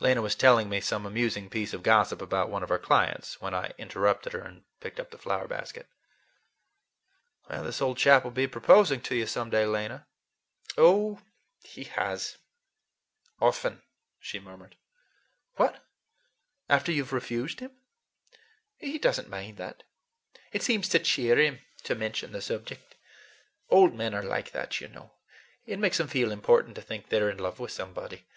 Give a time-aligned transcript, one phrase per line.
[0.00, 3.52] Lena was telling me some amusing piece of gossip about one of her clients, when
[3.52, 5.88] I interrupted her and picked up the flower basket.
[7.50, 10.06] "This old chap will be proposing to you some day, Lena."
[10.76, 11.18] "Oh,
[11.64, 13.82] he has—often!"
[14.20, 14.76] she murmured.
[15.56, 15.84] "What!
[16.68, 17.72] After you've refused him?"
[18.76, 19.82] "He does n't mind that.
[20.52, 22.94] It seems to cheer him to mention the subject.
[23.68, 25.10] Old men are like that, you know.
[25.66, 28.28] It makes them feel important to think they're in love with somebody."